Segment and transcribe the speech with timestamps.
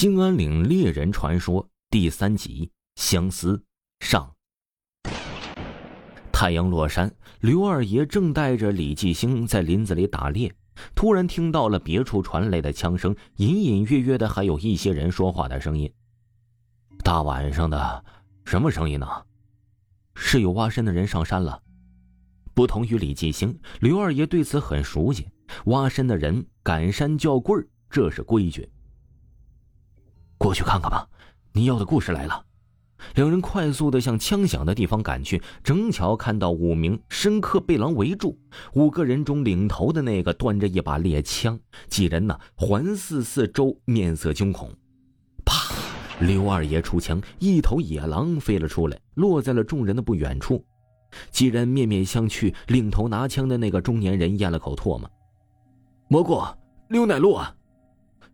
[0.00, 3.60] 兴安岭猎人传说第三集相思
[3.98, 4.32] 上。
[6.30, 10.54] 太阳落山，刘二爷正带着李继兴在林子里打猎，
[10.94, 15.92] 突然听到了别处传来的枪声，隐隐约约的还有一些人说话的声音。
[17.02, 18.04] 大晚上的，
[18.44, 19.08] 什么声音呢？
[20.14, 21.60] 是有挖参的人上山了。
[22.54, 25.26] 不同于李继兴，刘二爷对此很熟悉。
[25.64, 28.70] 挖参的人赶山叫棍儿，这是规矩。
[30.48, 31.06] 过去看看吧，
[31.52, 32.42] 你要的故事来了。
[33.16, 38.34] 两人快速的向枪响的地方赶去，正巧看到五名深刻被狼围住。
[38.72, 44.70] 五个人中领头的那个端着一把猎枪，几人呢环视四周，面色惊恐。
[45.44, 45.54] 啪！
[46.18, 50.64] 刘二爷出枪，一头野狼飞了出来，落在了众人的不远处。
[51.30, 55.10] 几人面面相觑，领头拿枪的那个中年人咽了口唾沫
[56.08, 56.42] ：“蘑菇，
[56.88, 57.54] 溜哪路啊？”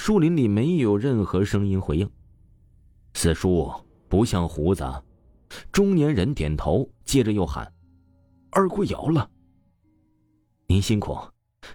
[0.00, 2.08] 树林里没有任何声音回应。
[3.14, 3.68] 四叔
[4.08, 4.84] 不像胡子。
[5.72, 7.70] 中年人点头，接着又喊
[8.52, 9.28] ：“二姑摇了。”
[10.68, 11.18] 您辛苦。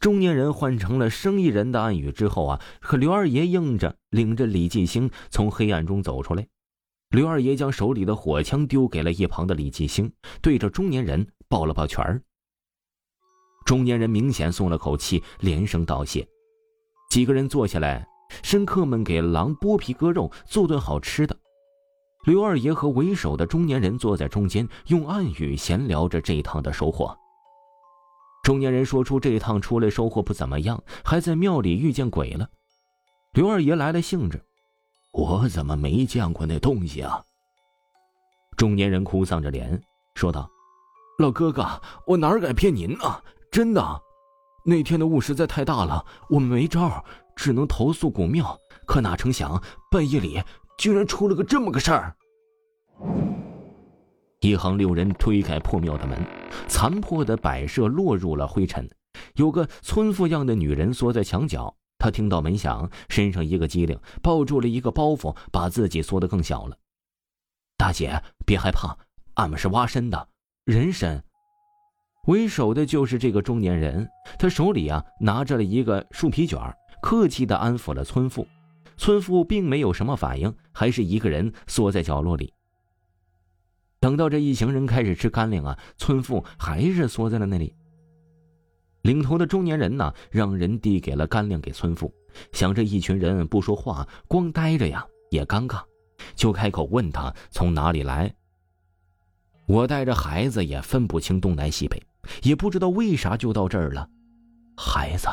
[0.00, 6.48] 中年人换成了生意人的暗语之后啊，和刘二爷应着，领着李继兴从黑暗中走出来。
[7.10, 12.20] 刘二爷将手里的火枪丢给了一旁的李继兴，对着中年人抱了抱拳。
[13.66, 16.26] 中年人明显松了口气，连声道谢。
[17.08, 18.06] 几个人坐下来，
[18.42, 21.36] 深客们给狼剥皮割肉，做顿好吃的。
[22.24, 27.16] 刘二爷和为首的中年人坐在中间，用暗语闲聊着这一趟的收获。
[28.42, 32.48] 中年人说出这一趟出来收获不怎么样，还在庙里遇见鬼了。
[33.32, 34.44] 刘二爷来了兴致
[35.12, 37.22] ：“我怎么没见过那东西啊？”
[38.56, 39.80] 中年人哭丧着脸
[40.14, 40.48] 说道
[41.18, 41.64] ：“老哥哥，
[42.06, 43.22] 我哪敢骗您呢？
[43.50, 43.82] 真的。”
[44.68, 47.04] 那天的雾实在太大了，我们没招，
[47.36, 48.58] 只能投诉古庙。
[48.84, 50.42] 可哪成想，半夜里
[50.76, 52.16] 居然出了个这么个事儿。
[54.40, 56.18] 一行六人推开破庙的门，
[56.66, 58.90] 残破的摆设落入了灰尘。
[59.36, 66.76] 有个村妇样的女人缩在墙角，她听到门响，身上一个机灵，抱住了一个包袱，把自己缩得更小了。
[67.76, 68.98] 大姐，别害怕，
[69.34, 70.28] 俺们是挖参的，
[70.64, 71.22] 人参。
[72.26, 76.58] 为首的就是这个中年人，他手里啊拿着了一个树皮卷，
[77.00, 78.46] 客气的安抚了村妇。
[78.96, 82.52] 村妇并没有什么反应，还是一个人缩在角落里。
[84.00, 87.74] 等到这一行人开始吃干粮啊，村妇还是缩在了那里。
[89.02, 92.12] 领头的中年人呢，让人递给了干粮给村妇，
[92.52, 95.80] 想着一群人不说话，光呆着呀也尴尬，
[96.34, 98.34] 就开口问他从哪里来。
[99.66, 102.02] 我带着孩子也分不清东南西北。
[102.42, 104.08] 也不知道为啥就到这儿了，
[104.76, 105.28] 孩子，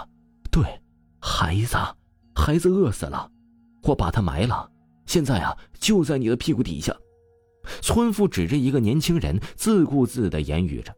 [0.51, 0.63] 对，
[1.19, 1.77] 孩子，
[2.35, 3.29] 孩子饿死了，
[3.83, 4.69] 我把他埋了，
[5.05, 6.95] 现在啊就在你的屁股底下。
[7.81, 10.93] 村妇指着一个年轻人，自顾自的言语着。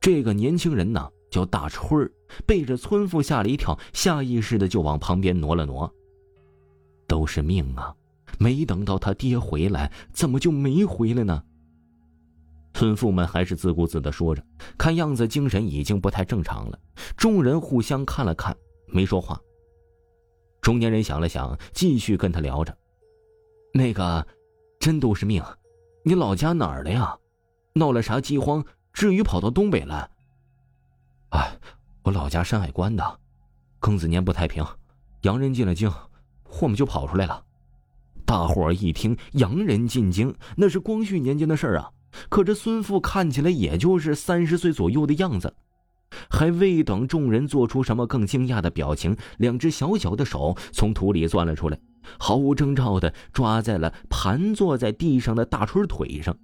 [0.00, 2.10] 这个年轻人呢叫大春儿，
[2.46, 5.92] 被这村妇吓了一跳，下意识的就往旁边挪了挪。
[7.06, 7.94] 都是命啊，
[8.38, 11.42] 没等到他爹回来，怎么就没回来呢？
[12.80, 14.42] 村妇们还是自顾自的说着，
[14.78, 16.80] 看样子精神已经不太正常了。
[17.14, 19.38] 众人互相看了看，没说话。
[20.62, 22.74] 中年人想了想，继续跟他聊着
[23.74, 24.26] ：“那个，
[24.78, 25.44] 真都是命。
[26.06, 27.14] 你老家哪儿的呀？
[27.74, 28.64] 闹了啥饥荒，
[28.94, 30.08] 至于跑到东北来
[31.36, 31.52] ？”“哎，
[32.04, 33.20] 我老家山海关的。
[33.78, 34.64] 庚子年不太平，
[35.20, 35.92] 洋人进了京，
[36.62, 37.44] 我们就跑出来了。”
[38.24, 41.90] 大伙儿一听，洋人进京，那是光绪年间的事儿啊。
[42.28, 45.54] 可这孙父看起来也就是三十岁左右的样子，
[46.28, 51.80] 还未等众人做出什么更惊讶的表情，两只小小的手从土里钻了出来，
[52.18, 56.36] 毫无征兆的抓在了盘坐在地上的大春腿上。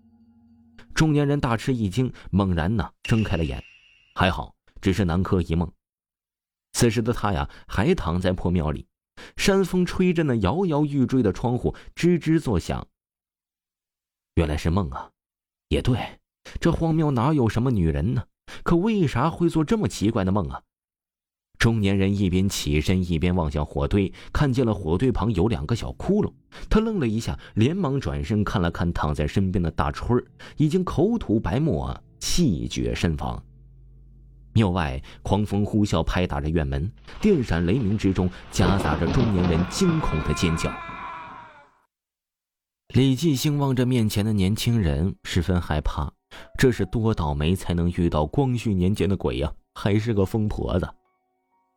[0.94, 3.62] 中年人大吃一惊，猛然呢睁开了眼，
[4.14, 5.70] 还好只是南柯一梦。
[6.72, 8.86] 此时的他呀，还躺在破庙里，
[9.36, 12.86] 山风吹着那摇摇欲坠的窗户，吱吱作响。
[14.36, 15.10] 原来是梦啊！
[15.68, 15.98] 也对，
[16.60, 18.24] 这荒庙哪有什么女人呢？
[18.62, 20.62] 可为啥会做这么奇怪的梦啊？
[21.58, 26.32] 中年人一边起身一边望向火堆，看见了火堆旁有两个小窟窿，
[26.68, 30.24] 他愣了一下，连忙转身看了看躺在身边的大春儿，
[30.56, 33.42] 已经口吐白沫，气绝身亡。
[34.52, 36.90] 庙外狂风呼啸，拍打着院门，
[37.20, 40.70] 电闪雷鸣之中，夹杂着中年人惊恐的尖叫。
[42.94, 46.10] 李继兴望着面前的年轻人，十分害怕。
[46.58, 49.52] 这是多倒霉才能遇到光绪年间的鬼呀！
[49.74, 50.88] 还是个疯婆子。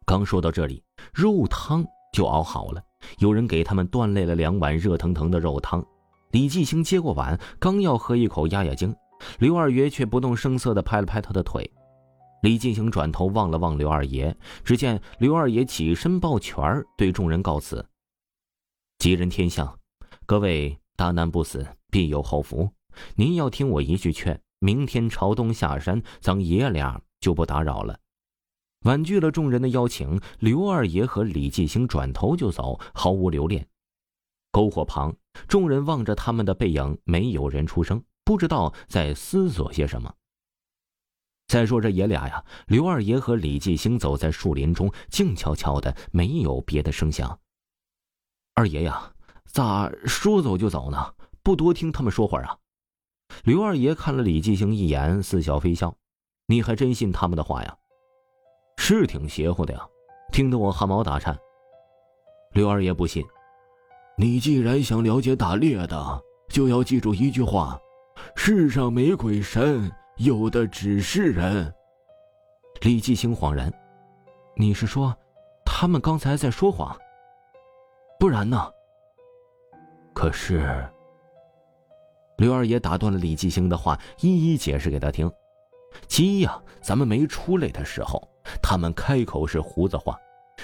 [0.06, 0.83] 刚说到这里，
[1.13, 2.81] 肉汤就熬好了。
[3.19, 5.85] 有人给他们端来了两碗热腾腾的肉汤。
[6.31, 8.95] 李继兴接过碗，刚要喝一口压压惊，
[9.39, 11.69] 刘二爷却不动声色地拍了拍他的腿。
[12.41, 16.63] 李继兴转头望了望刘二爷，只见刘二爷起身抱拳，
[16.97, 17.85] 对众人告辞
[19.00, 19.77] ：“吉人天相，
[20.25, 22.69] 各位大难不死，必有后福。
[23.16, 27.98] 您要听我一句劝，明天朝东下山，咱爷俩就不打扰了。”
[28.84, 33.66] 婉拒了众人的邀请，刘二爷和李继兴转头就走，毫无留恋。
[34.51, 35.16] 篝火旁，
[35.48, 40.13] 众人望着他们的背影，没有人出声，不知道在思索些什么。
[41.48, 47.40] 再说这爷俩呀，刘二爷和李继兴走在树林中，静悄悄的，没有别的声响。
[48.54, 49.13] 二爷呀，
[49.51, 51.13] 咋说走就走呢？
[51.44, 52.57] 不多听他们说会儿啊？
[53.44, 55.96] 刘二爷看了李继兴一眼，似笑非笑
[56.48, 57.75] ：“你还真信他们的话呀？
[58.78, 59.86] 是挺邪乎的呀，
[60.31, 61.38] 听得我汗毛打颤。”
[62.54, 63.25] 刘二爷不信
[64.18, 67.80] ：“你既然想了解打猎的，就要记住一句话：
[68.36, 71.74] 世上没鬼神。”有的只是人。
[72.81, 73.74] 李继兴恍然
[74.57, 75.16] ：“你是说，
[75.66, 76.94] 他们刚才在说谎？
[78.19, 78.69] 不然呢？”
[80.19, 80.86] 可是，
[82.36, 85.31] 刘二爷打断了李继兴的话，一一解释给他听：
[86.10, 88.21] 其一呀，咱们没出来的时候，
[88.62, 90.13] 他们开口是胡子话；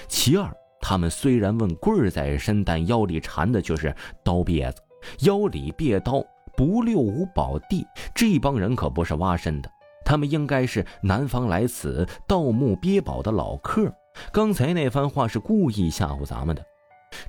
[0.10, 4.82] 其二，他们虽然问棍儿在身，但腰里缠的却是刀篦子，
[5.22, 6.22] 腰里别刀。
[6.58, 9.72] 不六五宝地，这帮人可不是挖身的，
[10.04, 13.90] 他们应该是南方来此盗墓憋宝的老客。
[14.34, 16.66] 刚才那番话是故意吓唬咱们的，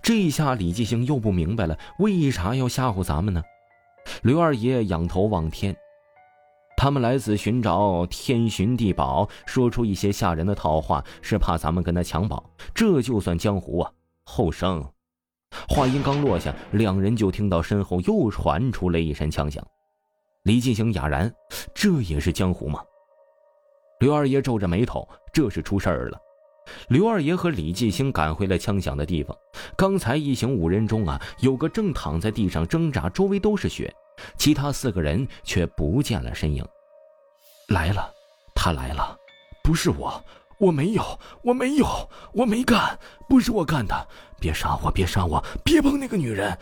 [0.02, 3.42] 这下李继兴又不明白了，为啥要吓唬咱们呢？
[4.22, 5.76] 刘二爷仰头望天，
[6.76, 13.90] 他们来此寻找天寻地宝，说出一些吓人的套话，是怕咱们跟他抢宝，这就算江湖啊！
[14.24, 14.84] 后生。
[15.68, 19.64] 话音刚落下，两人就听到身后又传出了一声枪响。
[20.42, 21.32] 李进兴哑然
[21.74, 22.80] ：“这也是江湖吗？”
[24.00, 26.20] 刘二爷皱着眉头：“这是出事儿了。”
[26.88, 29.36] 刘二爷和李继兴赶回了枪响的地方。
[29.76, 33.92] 刚才一行五人中啊，有个正躺在地上挣扎，周围都是血，
[34.36, 36.64] 其他四个人却不见了身影。
[37.68, 38.12] 来了，
[38.54, 39.16] 他来了，
[39.62, 40.22] 不是我。
[40.58, 41.02] 我没有，
[41.42, 41.86] 我没有，
[42.32, 42.98] 我没干，
[43.28, 44.08] 不是我干的！
[44.40, 46.56] 别杀我，别杀我，别碰那个女人，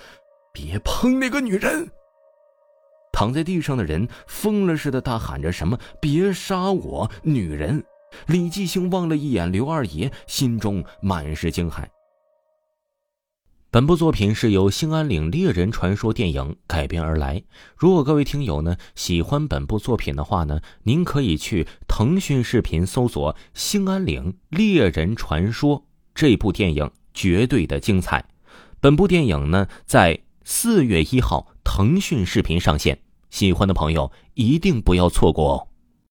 [0.52, 1.88] 别碰那个女人！
[3.12, 7.84] 躺在地上的人疯了似的大喊着什么：“别杀我，女人！”
[8.26, 11.84] 李继兴望了一眼刘二爷，心中满是惊骇。
[13.70, 17.42] 本部作品是由《兴安岭猎人传说》电影改编而来。
[17.76, 25.80] 如果各位听友呢喜欢本部作品的话呢，您可以去腾讯视频搜索《兴安岭猎人传说》
[26.14, 28.24] 这部电影，绝对的精彩。
[28.80, 33.00] 本部电影呢在四月一号腾讯视频上线，
[33.30, 35.73] 喜欢的朋友一定不要错过哦。